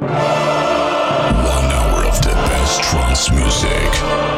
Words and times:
One 0.00 0.10
hour 1.74 2.06
of 2.06 2.22
the 2.22 2.30
best 2.30 2.82
trance 2.84 3.32
music. 3.32 3.90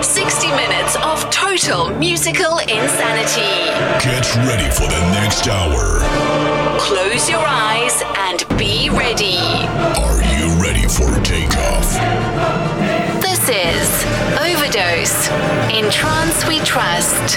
60 0.03 0.49
minutes 0.53 0.97
of 1.05 1.29
total 1.31 1.91
musical 1.99 2.59
insanity. 2.61 3.69
Get 4.01 4.25
ready 4.49 4.71
for 4.71 4.89
the 4.89 5.01
next 5.13 5.47
hour. 5.49 6.01
Close 6.81 7.29
your 7.29 7.45
eyes 7.45 8.03
and 8.17 8.49
be 8.57 8.89
ready. 8.89 9.37
Are 10.01 10.23
you 10.33 10.49
ready 10.63 10.89
for 10.89 11.21
takeoff? 11.21 11.93
This 13.21 13.47
is 13.51 13.89
Overdose. 14.41 15.29
In 15.69 15.91
trance 15.91 16.47
we 16.49 16.61
trust. 16.61 17.37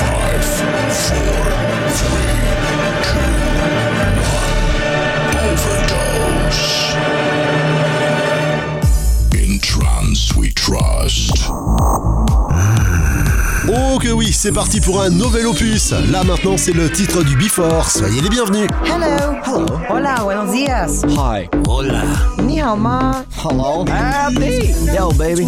Five, 0.00 0.44
four, 0.96 1.44
three, 1.92 2.56
two, 3.04 3.35
we 10.36 10.52
trust. 10.54 11.48
Oh 13.68 13.98
que 13.98 14.10
oui, 14.12 14.32
c'est 14.32 14.52
parti 14.52 14.80
pour 14.80 15.00
un 15.00 15.10
nouvel 15.10 15.46
opus. 15.46 15.92
Là 16.10 16.22
maintenant, 16.24 16.56
c'est 16.56 16.72
le 16.72 16.90
titre 16.90 17.22
du 17.24 17.36
Before. 17.36 17.90
Soyez 17.90 18.20
les 18.20 18.28
bienvenus. 18.28 18.68
Hello. 18.84 19.36
Hello. 19.44 19.66
Hola, 19.88 20.14
buenos 20.22 20.52
días. 20.52 21.02
Hi. 21.16 21.48
Hola. 21.66 22.02
Ni 22.42 22.60
hao 22.60 22.76
ma. 22.76 23.24
Hello. 23.44 23.84
Happy. 23.88 24.74
Yo, 24.94 25.10
baby. 25.12 25.46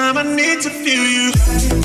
Time 0.00 0.16
I 0.16 0.22
need 0.34 0.62
to 0.62 0.70
feel 0.70 1.04
you. 1.04 1.79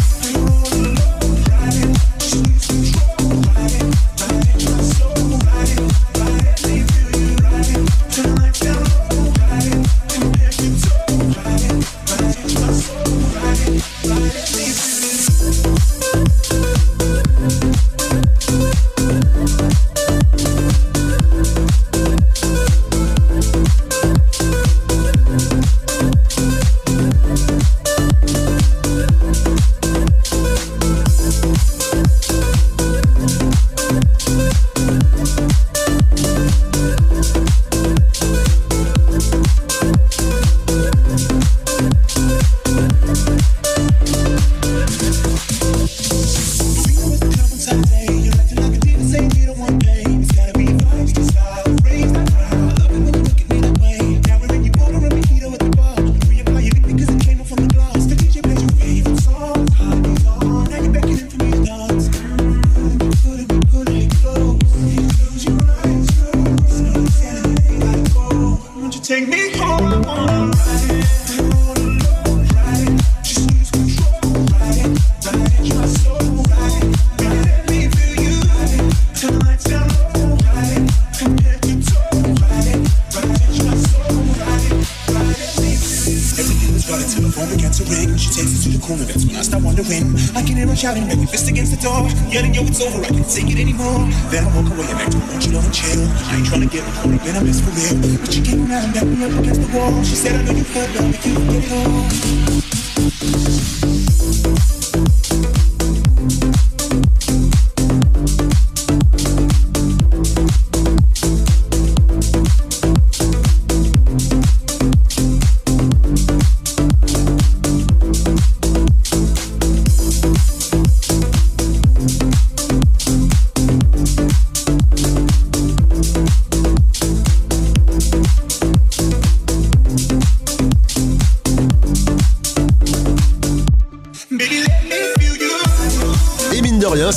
today. 47.84 48.15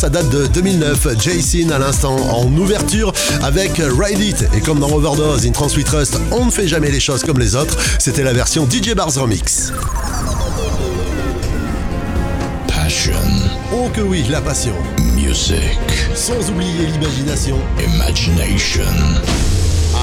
Ça 0.09 0.23
date 0.23 0.31
de 0.31 0.47
2009. 0.47 1.07
Jason 1.21 1.69
à 1.71 1.79
l'instant 1.79 2.17
en 2.17 2.47
ouverture 2.57 3.13
avec 3.43 3.73
Ride 3.77 4.21
It. 4.21 4.45
Et 4.57 4.61
comme 4.61 4.79
dans 4.81 4.91
Overdose, 4.91 5.47
in 5.47 5.51
Trans 5.51 5.69
We 5.77 5.85
Trust, 5.85 6.19
on 6.31 6.47
ne 6.47 6.51
fait 6.51 6.67
jamais 6.67 6.91
les 6.91 7.01
choses 7.01 7.23
comme 7.25 7.39
les 7.39 7.55
autres. 7.55 7.77
C'était 7.99 8.23
la 8.23 8.33
version 8.33 8.67
DJ 8.71 8.95
Bars 8.95 9.13
Remix. 9.15 9.71
Passion, 12.69 13.13
Oh 13.71 13.89
que 13.93 14.01
oui, 14.01 14.25
la 14.31 14.41
passion. 14.41 14.73
music, 15.15 15.59
Sans 16.15 16.49
oublier 16.51 16.87
l'imagination. 16.87 17.59
imagination. 17.95 18.83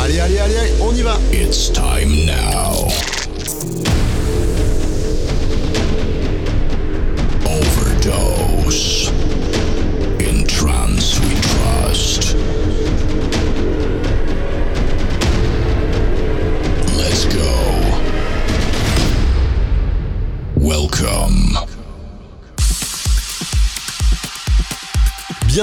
Allez, 0.03 0.19
allez, 0.19 0.37
allez, 0.37 0.73
on 0.81 0.93
y 0.93 1.01
va. 1.01 1.17
It's 1.33 1.71
time 1.71 2.25
now. 2.27 2.84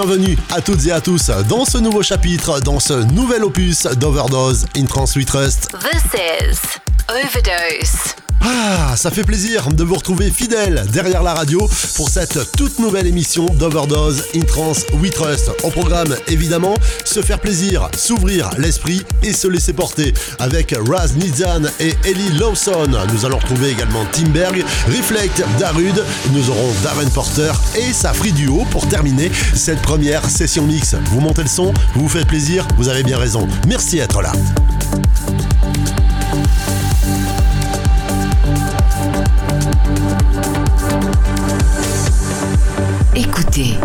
Bienvenue 0.05 0.37
à 0.53 0.61
toutes 0.61 0.85
et 0.87 0.91
à 0.91 1.01
tous 1.01 1.31
dans 1.49 1.65
ce 1.65 1.79
nouveau 1.79 2.03
chapitre, 2.03 2.59
dans 2.59 2.81
ce 2.81 3.05
nouvel 3.13 3.45
opus 3.45 3.85
d'Overdose 3.85 4.67
in 4.77 4.85
Trans. 4.85 5.05
This 5.05 5.23
is 6.13 6.59
Overdose. 7.09 8.22
Ah, 8.45 8.95
ça 8.97 9.11
fait 9.11 9.23
plaisir 9.23 9.69
de 9.69 9.85
vous 9.85 9.95
retrouver 9.95 10.31
fidèle 10.31 10.85
derrière 10.93 11.23
la 11.23 11.33
radio 11.35 11.69
pour 11.95 12.09
cette 12.09 12.53
toute 12.57 12.81
nouvelle 12.81 13.07
émission 13.07 13.47
d'Overdose 13.47 14.25
in 14.35 14.41
Trance 14.41 14.85
We 15.01 15.13
Trust. 15.13 15.51
Au 15.63 15.71
programme, 15.71 16.17
évidemment, 16.27 16.75
se 17.05 17.23
faire 17.23 17.39
plaisir, 17.39 17.89
s'ouvrir 17.97 18.51
l'esprit 18.59 19.03
et 19.23 19.33
se 19.33 19.47
laisser 19.47 19.73
porter 19.73 20.13
avec 20.41 20.75
Raz 20.89 21.13
Nizan 21.17 21.63
et 21.79 21.95
Ellie 22.05 22.33
Lawson. 22.39 22.91
Nous 23.13 23.25
allons 23.25 23.39
retrouver 23.39 23.71
également 23.71 24.05
Timberg, 24.11 24.65
Reflect, 24.89 25.45
Darud. 25.59 26.05
Nous 26.33 26.51
aurons 26.51 26.73
Darren 26.83 27.11
Porter 27.11 27.53
et 27.77 27.93
sa 27.93 28.13
free 28.13 28.33
duo 28.33 28.67
pour 28.71 28.89
terminer 28.89 29.31
cette 29.55 29.83
première 29.83 30.29
session 30.29 30.67
mix. 30.67 30.97
Vous 31.13 31.21
montez 31.21 31.43
le 31.43 31.49
son, 31.49 31.73
vous 31.95 32.03
vous 32.03 32.09
faites 32.09 32.27
plaisir, 32.27 32.67
vous 32.77 32.89
avez 32.89 33.05
bien 33.05 33.19
raison. 33.19 33.47
Merci 33.69 33.97
d'être 33.97 34.21
là. 34.21 34.33
Écoutez. 43.23 43.79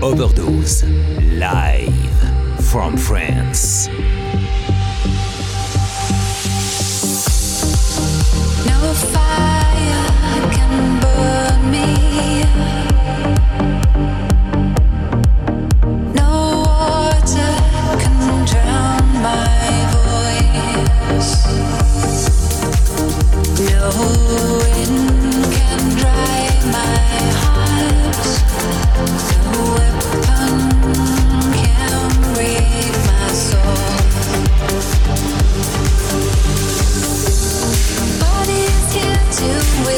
Overdose. 0.00 0.84
Live. 1.38 1.92
from 2.72 2.96
France. 2.96 3.90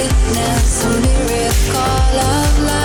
sweetness, 0.05 0.85
a 0.85 0.89
miracle 0.89 2.21
of 2.21 2.59
love. 2.65 2.84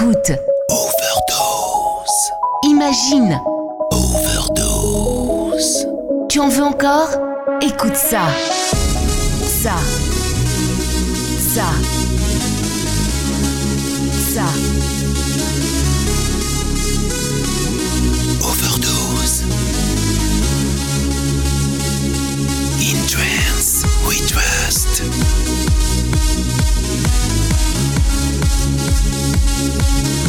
Écoute. 0.00 0.32
Overdose. 0.70 2.30
Imagine. 2.64 3.38
Overdose. 3.92 5.86
Tu 6.30 6.40
en 6.40 6.48
veux 6.48 6.62
encore? 6.62 7.10
Écoute 7.60 7.96
ça. 7.96 8.28
Ça. 9.42 9.74
Ça. 11.54 11.66
Ça. 14.32 14.46
Overdose. 18.42 19.44
In 22.80 23.06
trance, 23.06 23.84
we 24.08 24.18
trust. 24.26 25.02
Thank 29.20 30.14
you. 30.14 30.19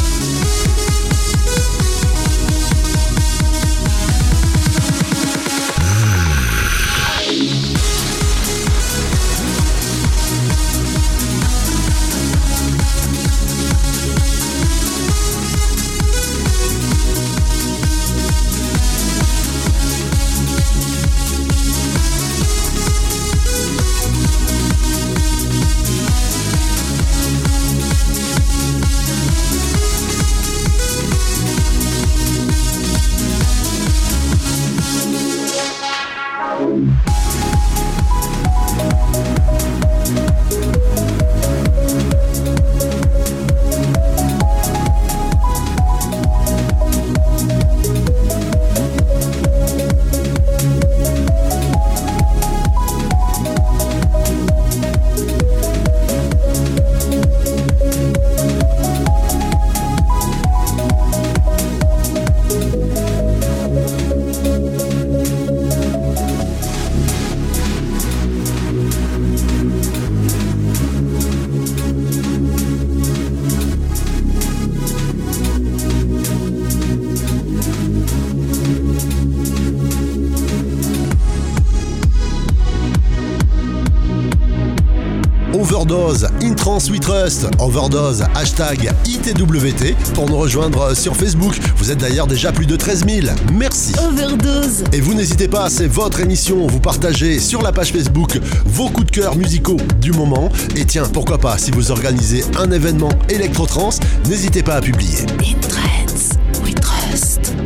Overdose, 85.91 86.27
In 86.41 86.53
Trance 86.53 86.89
We 86.89 87.01
Trust, 87.01 87.47
Overdose, 87.59 88.23
hashtag 88.33 88.93
ITWT 89.05 89.93
pour 90.13 90.25
nous 90.29 90.37
rejoindre 90.37 90.95
sur 90.95 91.17
Facebook. 91.17 91.59
Vous 91.75 91.91
êtes 91.91 91.97
d'ailleurs 91.97 92.27
déjà 92.27 92.53
plus 92.53 92.65
de 92.65 92.77
13 92.77 93.05
000. 93.05 93.27
Merci. 93.51 93.91
Overdose. 93.99 94.85
Et 94.93 95.01
vous 95.01 95.13
n'hésitez 95.13 95.49
pas, 95.49 95.69
c'est 95.69 95.87
votre 95.87 96.21
émission. 96.21 96.65
Vous 96.65 96.79
partagez 96.79 97.39
sur 97.39 97.61
la 97.61 97.73
page 97.73 97.91
Facebook 97.91 98.39
vos 98.65 98.89
coups 98.89 99.07
de 99.07 99.11
cœur 99.11 99.35
musicaux 99.35 99.77
du 99.99 100.13
moment. 100.13 100.49
Et 100.77 100.85
tiens, 100.85 101.03
pourquoi 101.11 101.39
pas, 101.39 101.57
si 101.57 101.71
vous 101.71 101.91
organisez 101.91 102.45
un 102.57 102.71
événement 102.71 103.11
électro-trance, 103.27 103.99
n'hésitez 104.29 104.63
pas 104.63 104.75
à 104.75 104.81
publier. 104.81 105.25
In. 105.41 106.00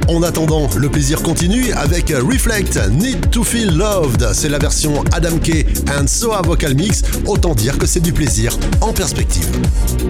En 0.07 0.21
attendant, 0.21 0.69
le 0.77 0.87
plaisir 0.89 1.23
continue 1.23 1.71
avec 1.73 2.09
Reflect, 2.09 2.79
Need 2.91 3.31
to 3.31 3.43
Feel 3.43 3.75
Loved. 3.75 4.33
C'est 4.33 4.49
la 4.49 4.59
version 4.59 5.03
Adam 5.11 5.37
K 5.39 5.65
and 5.89 6.05
Soa 6.07 6.41
Vocal 6.43 6.75
Mix. 6.75 7.01
Autant 7.25 7.55
dire 7.55 7.77
que 7.77 7.87
c'est 7.87 8.01
du 8.01 8.13
plaisir 8.13 8.55
en 8.81 8.93
perspective. 8.93 9.47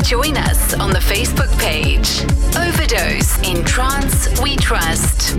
Join 0.03 0.33
us 0.35 0.75
on 0.81 0.89
the 0.89 1.01
Facebook 1.01 1.49
page. 1.57 2.25
Overdose 2.55 3.37
in 3.45 3.63
Trance 3.63 4.29
We 4.43 4.57
Trust. 4.57 5.35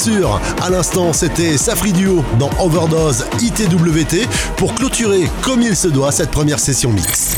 Sûr, 0.00 0.40
à 0.62 0.70
l'instant 0.70 1.12
c'était 1.12 1.58
Safri 1.58 1.92
Duo 1.92 2.24
dans 2.38 2.50
Overdose 2.58 3.26
ITWT 3.42 4.26
pour 4.56 4.74
clôturer 4.74 5.28
comme 5.42 5.60
il 5.60 5.76
se 5.76 5.88
doit 5.88 6.10
cette 6.10 6.30
première 6.30 6.58
session 6.58 6.90
mix. 6.90 7.36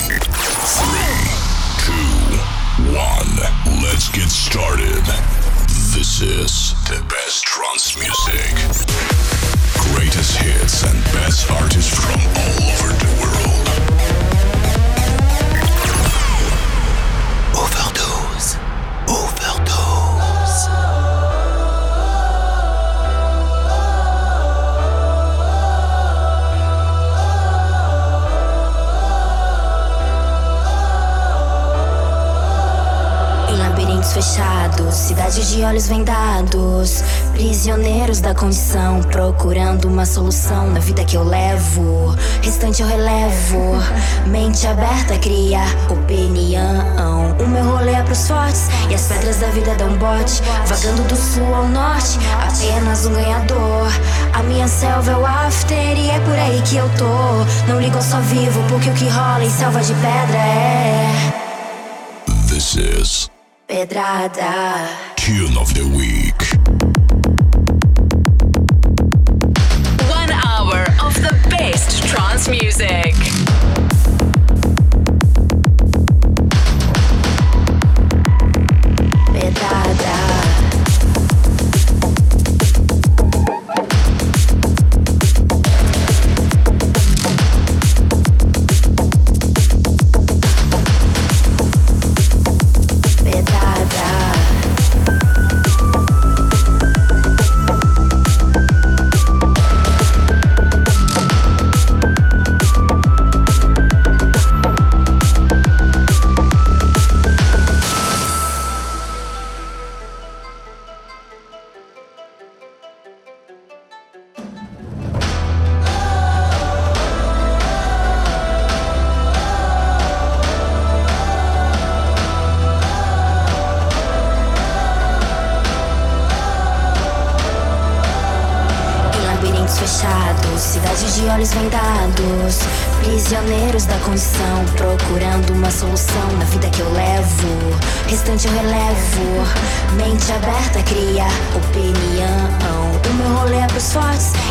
One, 2.89 3.41
let's 3.83 4.09
get 4.13 4.29
started. 4.31 5.03
This 5.93 6.21
is 6.21 6.75
the 6.87 7.03
best 7.09 7.43
trance 7.45 7.97
music. 7.97 8.55
Greatest 9.93 10.37
hits 10.37 10.85
and 10.85 11.03
best 11.13 11.51
artists 11.51 11.91
from 11.91 12.21
all 12.37 12.42
labirintos 33.93 34.13
fechados, 34.13 34.95
cidade 34.95 35.51
de 35.51 35.63
olhos 35.63 35.87
vendados, 35.87 37.03
prisioneiros 37.33 38.21
da 38.21 38.35
condição, 38.35 39.01
procurando 39.03 39.87
uma 39.87 40.07
solução 40.07 40.71
na 40.71 40.81
vida 40.81 41.05
que 41.05 41.17
eu 41.17 41.25
levo. 41.25 42.15
Restante 42.43 42.83
eu 42.83 42.89
relevo, 42.89 43.77
mente 44.27 44.67
aberta 44.67 45.19
cria 45.19 45.61
opinião. 45.91 47.37
O 47.39 47.47
meu 47.47 47.65
rolê 47.65 47.93
é 47.93 48.03
pros 48.03 48.27
fortes 48.27 48.69
e 48.91 48.95
as 48.95 49.07
pedras 49.07 49.39
da 49.39 49.49
vida 49.49 49.75
dão 49.75 49.97
bote, 49.99 50.43
vagando 50.67 51.03
do 51.05 51.17
sul 51.17 51.55
ao 51.55 51.69
norte, 51.69 52.19
apenas 52.41 53.07
um 53.07 53.13
ganhador. 53.13 53.89
A 54.33 54.43
minha 54.45 54.69
selva 54.69 55.13
é 55.13 55.17
o 55.17 55.27
after 55.27 55.99
e 55.99 56.11
é 56.11 56.21
por 56.21 56.39
aí 56.39 56.63
que 56.63 56.77
eu 56.77 56.89
tô. 56.97 57.71
Não 57.71 57.81
ligo, 57.81 57.97
eu 57.97 58.03
só 58.03 58.21
vivo 58.21 58.63
porque 58.69 58.91
o 58.91 58.95
que 58.95 59.09
rola 59.09 59.45
em 59.45 59.51
selva 59.51 59.81
de 59.81 59.93
pedra 59.95 60.39
é 60.39 61.33
This 62.49 62.77
is 62.77 63.42
pedrada. 63.73 64.87
Tune 65.17 65.57
of 65.57 65.73
the 65.73 65.87
Week. 65.97 66.41
One 70.11 70.31
hour 70.31 70.83
of 71.03 71.15
the 71.15 71.35
best 71.49 72.07
trance 72.07 72.49
music. 72.49 73.42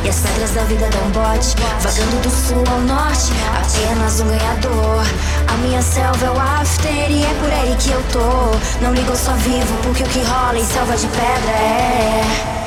E 0.03 0.09
as 0.09 0.19
pedras 0.19 0.51
da 0.51 0.63
vida 0.65 0.87
dão 0.89 1.09
bote, 1.09 1.55
vagando 1.79 2.21
do 2.21 2.29
sul 2.29 2.63
ao 2.71 2.81
norte, 2.81 3.31
apenas 3.49 4.19
um 4.19 4.27
ganhador. 4.27 5.03
A 5.47 5.57
minha 5.65 5.81
selva 5.81 6.25
é 6.25 6.29
o 6.29 6.39
after 6.39 7.09
e 7.09 7.23
é 7.23 7.33
por 7.39 7.51
aí 7.51 7.75
que 7.79 7.89
eu 7.89 8.03
tô. 8.11 8.83
Não 8.83 8.93
ligo, 8.93 9.09
eu 9.09 9.15
só 9.15 9.33
vivo 9.33 9.73
porque 9.81 10.03
o 10.03 10.07
que 10.07 10.21
rola 10.21 10.59
em 10.59 10.65
selva 10.65 10.95
de 10.95 11.07
pedra 11.07 11.51
é. 11.53 12.61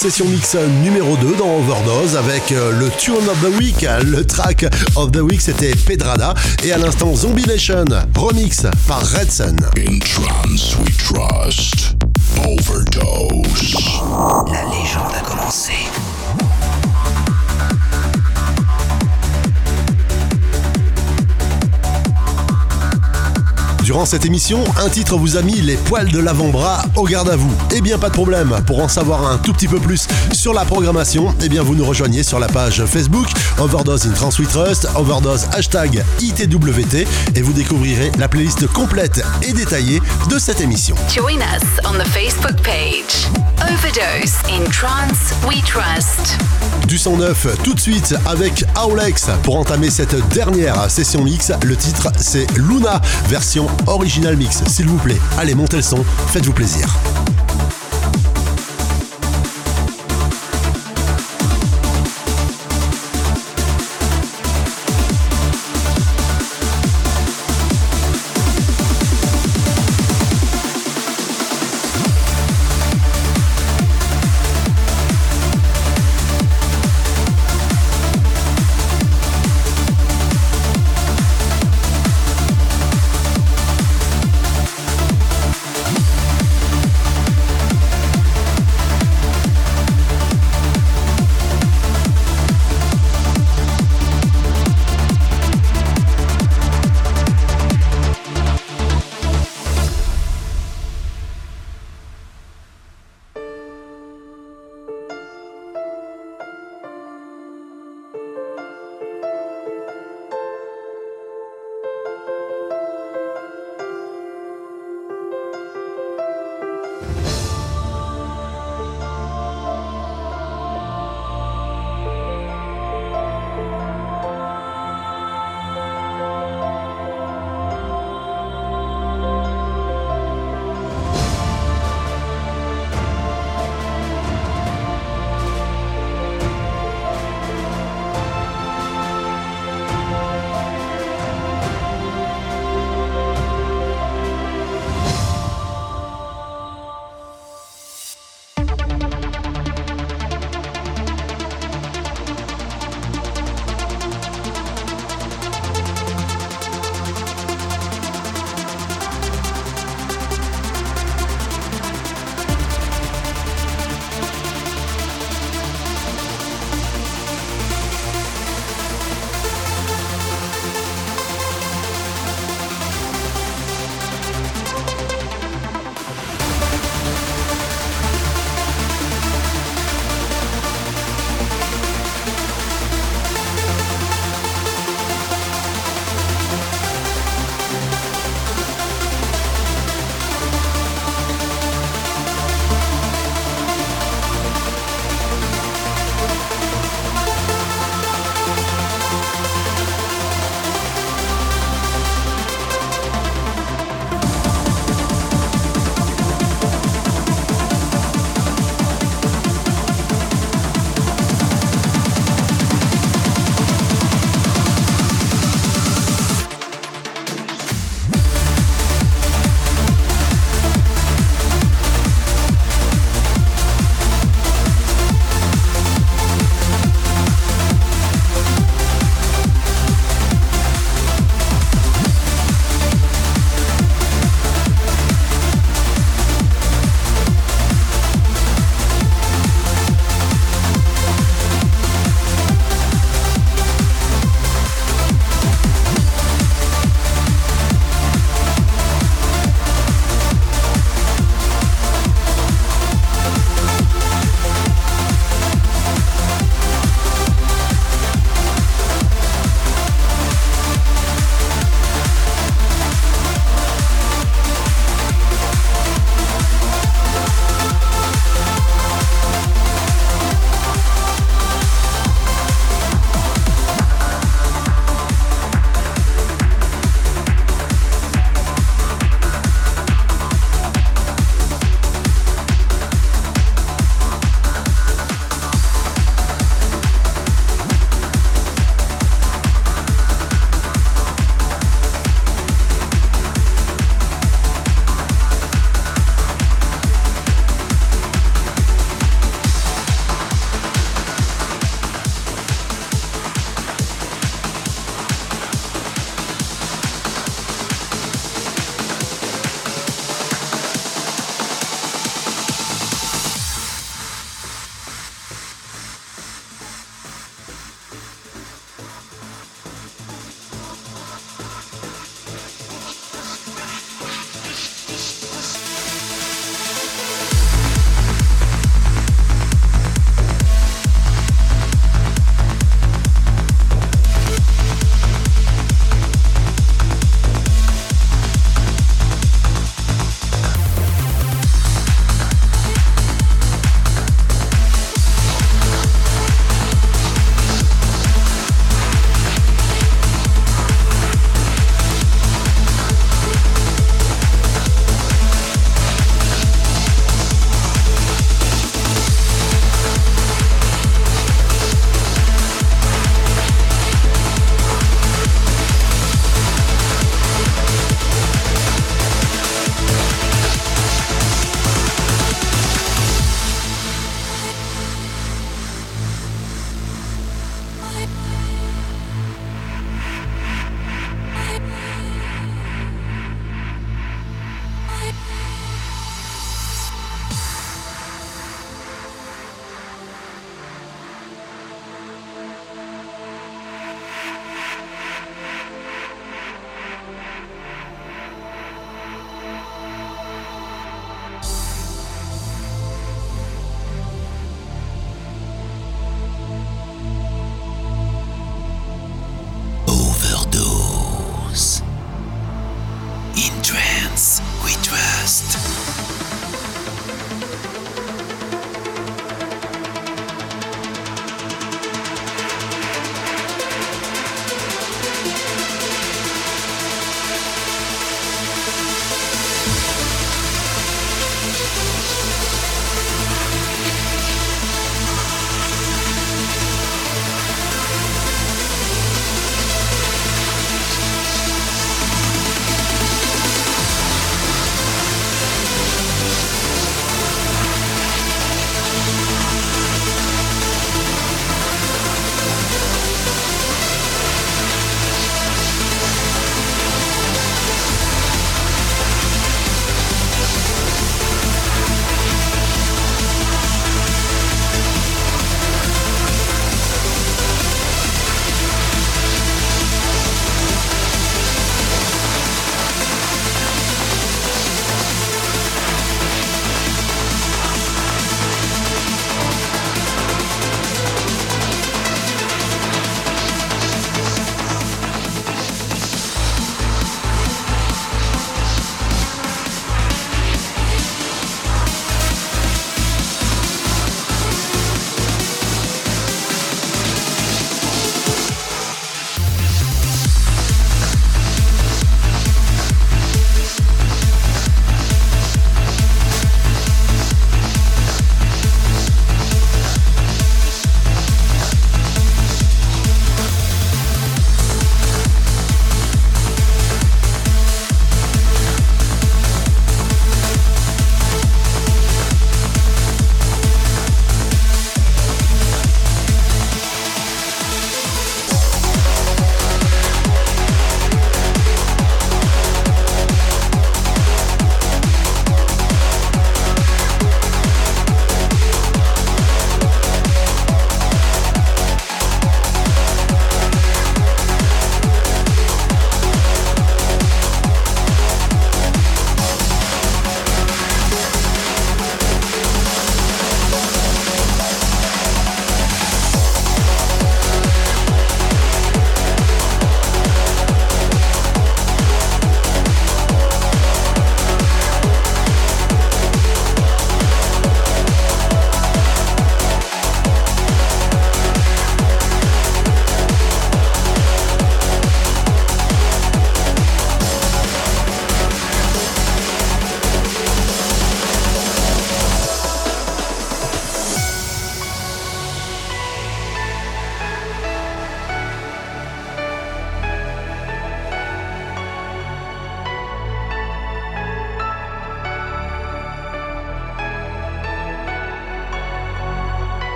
Session 0.00 0.24
mix 0.28 0.56
numéro 0.82 1.14
2 1.18 1.36
dans 1.36 1.56
Overdose 1.56 2.16
avec 2.16 2.52
euh, 2.52 2.72
le 2.72 2.88
Tune 2.88 3.16
of 3.16 3.38
the 3.42 3.58
Week. 3.58 3.86
Le 4.02 4.24
track 4.24 4.64
of 4.96 5.12
the 5.12 5.18
Week 5.18 5.42
c'était 5.42 5.74
Pedrada 5.74 6.32
et 6.64 6.72
à 6.72 6.78
l'instant 6.78 7.14
Zombie 7.14 7.46
Nation, 7.46 7.84
remix 8.16 8.62
par 8.88 9.02
Red 9.02 9.30
Sun. 9.30 9.58
In 9.76 9.98
trance 9.98 10.74
we 10.78 10.96
trust. 10.96 11.96
Overdose. 12.38 13.74
La 14.50 14.64
légende 14.70 15.12
a 15.14 15.20
commencé. 15.20 15.72
Durant 23.90 24.06
cette 24.06 24.24
émission, 24.24 24.62
un 24.80 24.88
titre 24.88 25.16
vous 25.16 25.36
a 25.36 25.42
mis 25.42 25.60
les 25.62 25.74
poils 25.74 26.12
de 26.12 26.20
l'avant-bras 26.20 26.84
au 26.94 27.02
garde 27.02 27.28
à 27.28 27.34
vous. 27.34 27.52
Eh 27.74 27.80
bien, 27.80 27.98
pas 27.98 28.08
de 28.08 28.14
problème. 28.14 28.56
Pour 28.64 28.78
en 28.78 28.86
savoir 28.86 29.26
un 29.26 29.36
tout 29.38 29.52
petit 29.52 29.66
peu 29.66 29.80
plus 29.80 30.06
sur 30.30 30.54
la 30.54 30.64
programmation, 30.64 31.34
eh 31.42 31.48
bien, 31.48 31.64
vous 31.64 31.74
nous 31.74 31.84
rejoignez 31.84 32.22
sur 32.22 32.38
la 32.38 32.46
page 32.46 32.84
Facebook 32.86 33.26
Overdose 33.58 34.06
in 34.06 34.12
Trans 34.12 34.30
We 34.38 34.46
Trust, 34.46 34.86
Overdose 34.94 35.48
hashtag 35.50 36.04
ITWT 36.20 37.04
et 37.34 37.42
vous 37.42 37.52
découvrirez 37.52 38.12
la 38.16 38.28
playlist 38.28 38.64
complète 38.68 39.24
et 39.42 39.52
détaillée 39.52 40.00
de 40.30 40.38
cette 40.38 40.60
émission. 40.60 40.94
Join 41.12 41.40
us 41.40 41.80
Facebook. 42.12 42.70
Overdose 43.60 44.36
in 44.48 44.66
We 45.48 45.60
Trust. 45.62 46.38
Du 46.86 46.98
son 46.98 47.18
neuf 47.18 47.46
tout 47.62 47.74
de 47.74 47.80
suite 47.80 48.14
avec 48.26 48.64
Aulex 48.82 49.28
pour 49.42 49.56
entamer 49.56 49.90
cette 49.90 50.16
dernière 50.30 50.90
session 50.90 51.22
mix. 51.22 51.52
Le 51.62 51.76
titre 51.76 52.10
c'est 52.16 52.46
Luna, 52.56 53.00
version 53.28 53.66
original 53.86 54.36
mix, 54.36 54.62
s'il 54.66 54.88
vous 54.88 54.98
plaît. 54.98 55.20
Allez, 55.38 55.54
montez 55.54 55.76
le 55.76 55.82
son, 55.82 56.04
faites-vous 56.28 56.52
plaisir. 56.52 56.88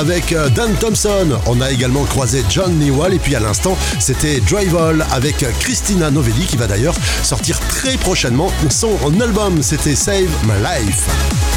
Avec 0.00 0.32
euh, 0.32 0.48
Dan 0.48 0.72
Thompson. 0.76 1.38
On 1.46 1.60
a 1.60 1.70
également 1.70 2.04
croisé 2.04 2.42
John 2.48 2.72
Newell 2.78 3.12
et 3.12 3.18
puis 3.18 3.34
à 3.34 3.40
l'instant, 3.40 3.76
c'était 3.98 4.40
Drive 4.40 4.74
avec 5.10 5.44
Christina 5.60 6.10
Novelli 6.10 6.46
qui 6.46 6.56
va 6.56 6.66
d'ailleurs 6.66 6.94
sortir 7.22 7.60
très 7.68 7.98
prochainement 7.98 8.50
son 8.70 8.96
album. 9.20 9.62
C'était 9.62 9.94
Save 9.94 10.30
My 10.44 10.54
Life. 10.62 11.49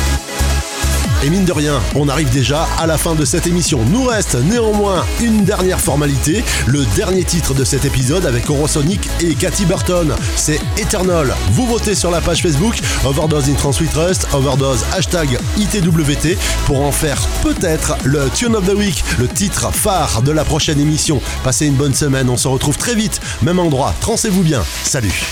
Et 1.24 1.30
mine 1.30 1.46
de 1.46 1.54
rien, 1.54 1.80
on 1.96 2.10
arrive 2.10 2.30
déjà 2.32 2.68
à 2.78 2.86
la 2.86 2.98
fin 2.98 3.16
de 3.16 3.24
cette 3.24 3.48
émission. 3.48 3.80
Nous 3.86 4.04
reste 4.04 4.36
néanmoins 4.36 5.06
une 5.22 5.46
dernière 5.46 5.80
formalité, 5.80 6.44
le 6.68 6.86
dernier 6.98 7.24
titre 7.24 7.54
de 7.54 7.64
cet 7.64 7.86
épisode 7.86 8.26
avec 8.26 8.50
Orosonic 8.50 9.10
et 9.22 9.34
Cathy 9.34 9.66
Burton. 9.66 10.14
C'est 10.36 10.60
Eternal. 10.78 11.34
Vous 11.52 11.66
votez 11.66 11.96
sur 11.96 12.12
la 12.12 12.20
page 12.20 12.42
Facebook 12.42 12.78
Overdose 13.06 13.48
in 13.48 13.54
Trans 13.54 13.72
Trust, 13.72 14.28
Overdose 14.34 14.84
hashtag 14.92 15.40
ITWT 15.58 16.38
pour 16.66 16.82
en 16.82 16.92
faire 16.92 17.22
peut-être 17.42 17.96
le 18.04 18.30
Tune 18.36 18.58
of 18.58 18.68
the 18.68 18.74
Week, 18.76 19.02
le 19.18 19.30
titre 19.30 19.72
phare 19.74 20.24
de 20.24 20.32
la 20.34 20.44
prochaine 20.44 20.82
émission. 20.82 21.22
Passez 21.46 21.68
une 21.68 21.76
bonne 21.76 21.94
semaine, 21.94 22.30
on 22.30 22.38
se 22.38 22.50
retrouve 22.50 22.78
très 22.78 22.96
vite, 22.96 23.22
même 23.42 23.60
endroit. 23.60 23.96
Transez-vous 24.02 24.44
bien. 24.44 24.62
Salut. 24.84 25.24